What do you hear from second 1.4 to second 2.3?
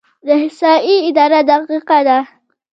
دقیقه ده؟